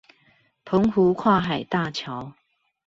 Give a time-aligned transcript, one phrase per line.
[0.65, 2.33] 澎湖跨海大橋